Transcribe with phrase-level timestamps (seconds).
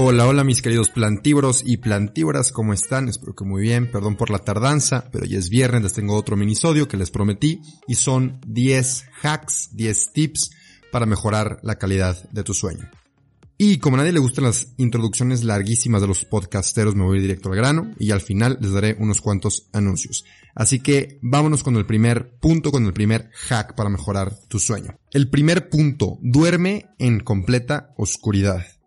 [0.00, 3.08] Hola, hola mis queridos plantívoros y plantívoras, ¿cómo están?
[3.08, 6.36] Espero que muy bien, perdón por la tardanza, pero ya es viernes, les tengo otro
[6.36, 10.52] minisodio que les prometí y son 10 hacks, 10 tips
[10.92, 12.88] para mejorar la calidad de tu sueño.
[13.58, 17.50] Y como a nadie le gustan las introducciones larguísimas de los podcasteros, me voy directo
[17.50, 20.24] al grano y al final les daré unos cuantos anuncios.
[20.54, 24.96] Así que vámonos con el primer punto, con el primer hack para mejorar tu sueño.
[25.10, 28.77] El primer punto, duerme en completa oscuridad.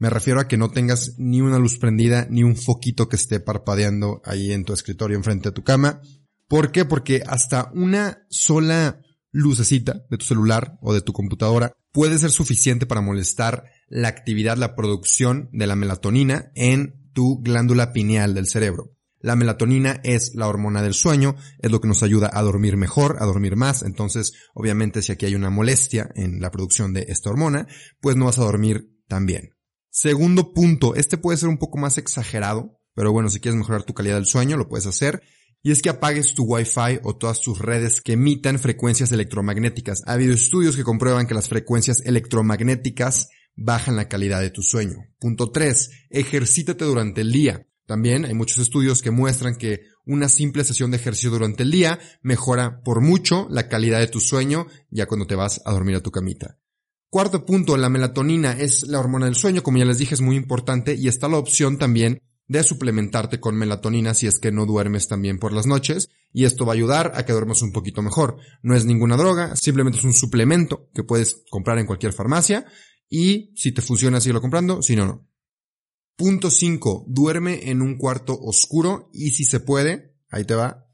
[0.00, 3.38] Me refiero a que no tengas ni una luz prendida, ni un foquito que esté
[3.38, 6.00] parpadeando ahí en tu escritorio enfrente de tu cama.
[6.48, 6.86] ¿Por qué?
[6.86, 12.86] Porque hasta una sola lucecita de tu celular o de tu computadora puede ser suficiente
[12.86, 18.96] para molestar la actividad, la producción de la melatonina en tu glándula pineal del cerebro.
[19.18, 23.18] La melatonina es la hormona del sueño, es lo que nos ayuda a dormir mejor,
[23.20, 23.82] a dormir más.
[23.82, 27.66] Entonces, obviamente, si aquí hay una molestia en la producción de esta hormona,
[28.00, 29.59] pues no vas a dormir tan bien.
[29.90, 33.92] Segundo punto, este puede ser un poco más exagerado, pero bueno, si quieres mejorar tu
[33.92, 35.22] calidad del sueño, lo puedes hacer.
[35.62, 40.02] Y es que apagues tu Wi-Fi o todas tus redes que emitan frecuencias electromagnéticas.
[40.06, 44.96] Ha habido estudios que comprueban que las frecuencias electromagnéticas bajan la calidad de tu sueño.
[45.18, 45.90] Punto 3.
[46.08, 47.66] Ejercítate durante el día.
[47.84, 51.98] También hay muchos estudios que muestran que una simple sesión de ejercicio durante el día
[52.22, 56.00] mejora por mucho la calidad de tu sueño ya cuando te vas a dormir a
[56.00, 56.59] tu camita.
[57.10, 60.36] Cuarto punto, la melatonina es la hormona del sueño, como ya les dije, es muy
[60.36, 65.08] importante y está la opción también de suplementarte con melatonina si es que no duermes
[65.08, 68.38] también por las noches y esto va a ayudar a que duermas un poquito mejor.
[68.62, 72.64] No es ninguna droga, simplemente es un suplemento que puedes comprar en cualquier farmacia
[73.08, 75.28] y si te funciona síguelo comprando, si no, no.
[76.16, 77.06] Punto 5.
[77.08, 80.89] Duerme en un cuarto oscuro y si se puede, ahí te va,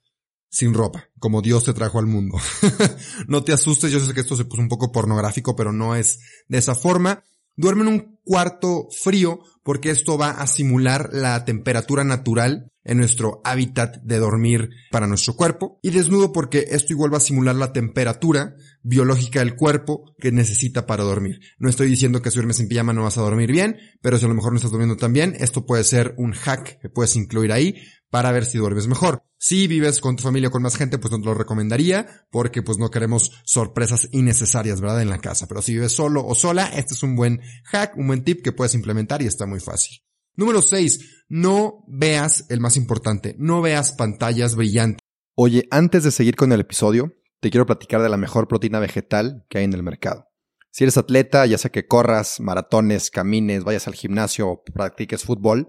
[0.56, 2.38] sin ropa, como Dios te trajo al mundo.
[3.28, 6.18] no te asustes, yo sé que esto se puso un poco pornográfico, pero no es
[6.48, 7.22] de esa forma.
[7.56, 13.40] Duerme en un cuarto frío porque esto va a simular la temperatura natural en nuestro
[13.44, 15.78] hábitat de dormir para nuestro cuerpo.
[15.82, 20.86] Y desnudo porque esto igual va a simular la temperatura biológica del cuerpo que necesita
[20.86, 21.40] para dormir.
[21.58, 24.24] No estoy diciendo que si duermes en pijama no vas a dormir bien, pero si
[24.24, 27.16] a lo mejor no estás durmiendo tan bien, esto puede ser un hack que puedes
[27.16, 27.74] incluir ahí
[28.10, 29.22] para ver si duermes mejor.
[29.38, 32.62] Si vives con tu familia o con más gente, pues no te lo recomendaría porque
[32.62, 35.02] pues no queremos sorpresas innecesarias, ¿verdad?
[35.02, 35.46] En la casa.
[35.46, 38.52] Pero si vives solo o sola, este es un buen hack, un buen tip que
[38.52, 39.98] puedes implementar y está muy fácil.
[40.34, 41.24] Número 6.
[41.28, 43.34] No veas el más importante.
[43.38, 45.00] No veas pantallas brillantes.
[45.34, 49.44] Oye, antes de seguir con el episodio, te quiero platicar de la mejor proteína vegetal
[49.48, 50.28] que hay en el mercado.
[50.70, 55.68] Si eres atleta, ya sea que corras, maratones, camines, vayas al gimnasio o practiques fútbol,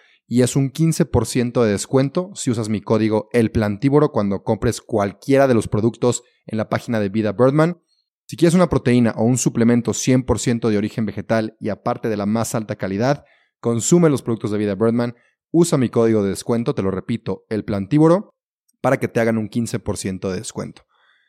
[0.27, 5.47] y es un 15% de descuento si usas mi código El Plantívoro cuando compres cualquiera
[5.47, 7.81] de los productos en la página de Vida Birdman.
[8.27, 12.25] Si quieres una proteína o un suplemento 100% de origen vegetal y aparte de la
[12.25, 13.25] más alta calidad,
[13.59, 15.15] consume los productos de Vida Birdman,
[15.51, 18.35] usa mi código de descuento, te lo repito, El Plantívoro,
[18.79, 20.83] para que te hagan un 15% de descuento.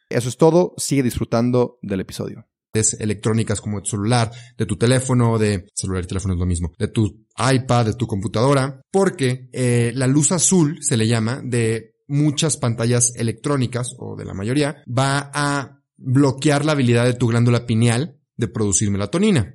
[0.08, 2.46] Eso es todo, sigue disfrutando del episodio.
[2.74, 6.88] Electrónicas como tu celular, de tu teléfono, de celular y teléfono es lo mismo, de
[6.88, 12.56] tu iPad, de tu computadora, porque eh, la luz azul se le llama de muchas
[12.56, 18.19] pantallas electrónicas o de la mayoría va a bloquear la habilidad de tu glándula pineal
[18.36, 19.54] de producir melatonina.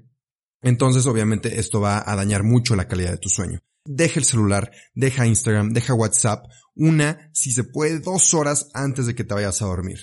[0.62, 3.60] Entonces, obviamente, esto va a dañar mucho la calidad de tu sueño.
[3.86, 9.16] Deja el celular, deja Instagram, deja WhatsApp, una, si se puede, dos horas antes de
[9.16, 10.00] que te vayas a dormir.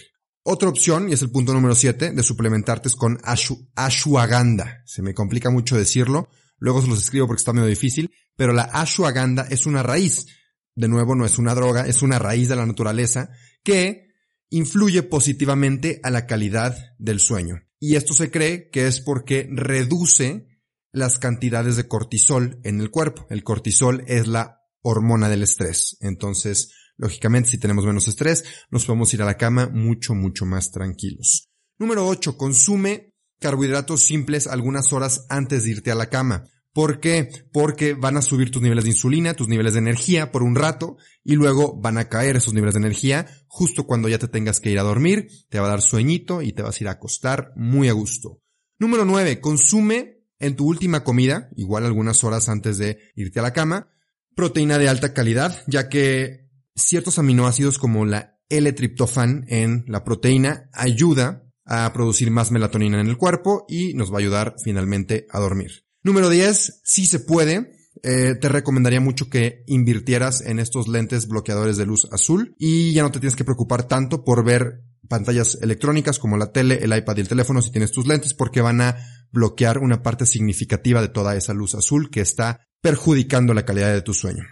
[0.46, 4.82] Otra opción, y es el punto número 7, de suplementarte con ashwagandha.
[4.84, 8.64] Se me complica mucho decirlo, luego se los escribo porque está medio difícil, pero la
[8.64, 10.26] ashwagandha es una raíz.
[10.74, 13.30] De nuevo, no es una droga, es una raíz de la naturaleza
[13.62, 14.08] que
[14.50, 17.62] influye positivamente a la calidad del sueño.
[17.80, 20.46] Y esto se cree que es porque reduce
[20.92, 23.26] las cantidades de cortisol en el cuerpo.
[23.30, 25.96] El cortisol es la hormona del estrés.
[26.00, 30.70] Entonces, Lógicamente, si tenemos menos estrés, nos podemos ir a la cama mucho, mucho más
[30.70, 31.48] tranquilos.
[31.78, 32.36] Número 8.
[32.36, 36.44] Consume carbohidratos simples algunas horas antes de irte a la cama.
[36.72, 37.28] ¿Por qué?
[37.52, 40.96] Porque van a subir tus niveles de insulina, tus niveles de energía por un rato
[41.22, 44.70] y luego van a caer esos niveles de energía justo cuando ya te tengas que
[44.70, 47.52] ir a dormir, te va a dar sueñito y te vas a ir a acostar
[47.54, 48.40] muy a gusto.
[48.80, 49.40] Número 9.
[49.40, 53.88] Consume en tu última comida, igual algunas horas antes de irte a la cama,
[54.34, 56.43] proteína de alta calidad, ya que
[56.76, 63.16] ciertos aminoácidos como la L-triptofan en la proteína ayuda a producir más melatonina en el
[63.16, 65.84] cuerpo y nos va a ayudar finalmente a dormir.
[66.02, 67.72] Número 10, si se puede,
[68.02, 73.02] eh, te recomendaría mucho que invirtieras en estos lentes bloqueadores de luz azul y ya
[73.02, 77.16] no te tienes que preocupar tanto por ver pantallas electrónicas como la tele, el iPad
[77.16, 78.96] y el teléfono si tienes tus lentes porque van a
[79.30, 84.02] bloquear una parte significativa de toda esa luz azul que está perjudicando la calidad de
[84.02, 84.44] tu sueño.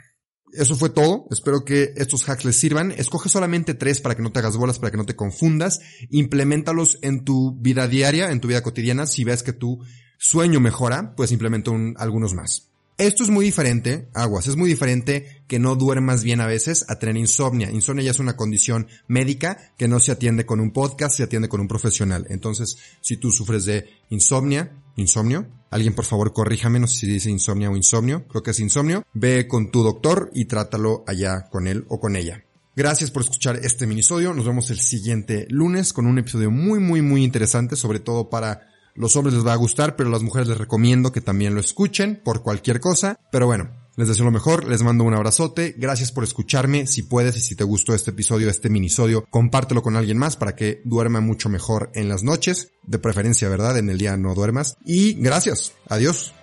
[0.52, 1.26] Eso fue todo.
[1.30, 2.92] Espero que estos hacks les sirvan.
[2.92, 5.80] Escoge solamente tres para que no te hagas bolas, para que no te confundas.
[6.10, 9.06] Implementalos en tu vida diaria, en tu vida cotidiana.
[9.06, 9.80] Si ves que tu
[10.18, 12.68] sueño mejora, pues implementa algunos más.
[12.98, 16.98] Esto es muy diferente, aguas, es muy diferente que no duermas bien a veces a
[16.98, 17.70] tener insomnia.
[17.70, 21.48] Insomnia ya es una condición médica que no se atiende con un podcast, se atiende
[21.48, 22.26] con un profesional.
[22.28, 27.30] Entonces, si tú sufres de insomnia, insomnio, alguien por favor corríjame, no sé si dice
[27.30, 31.66] insomnia o insomnio, creo que es insomnio, ve con tu doctor y trátalo allá con
[31.66, 32.44] él o con ella.
[32.76, 37.02] Gracias por escuchar este minisodio, nos vemos el siguiente lunes con un episodio muy muy
[37.02, 40.48] muy interesante, sobre todo para los hombres les va a gustar, pero a las mujeres
[40.48, 43.18] les recomiendo que también lo escuchen por cualquier cosa.
[43.30, 47.36] Pero bueno, les deseo lo mejor, les mando un abrazote, gracias por escucharme, si puedes
[47.36, 51.20] y si te gustó este episodio, este minisodio, compártelo con alguien más para que duerma
[51.20, 53.78] mucho mejor en las noches, de preferencia, ¿verdad?
[53.78, 54.76] En el día no duermas.
[54.84, 56.34] Y gracias, adiós.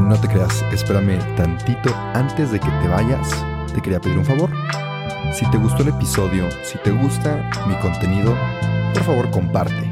[0.00, 3.28] No te creas, espérame tantito antes de que te vayas,
[3.72, 4.50] te quería pedir un favor.
[5.34, 8.36] Si te gustó el episodio, si te gusta mi contenido,
[8.92, 9.91] por favor comparte.